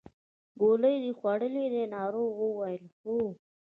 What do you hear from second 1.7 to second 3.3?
دي ناروغ وویل هو.